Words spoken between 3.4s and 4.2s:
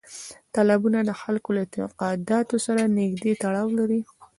تړاو لري.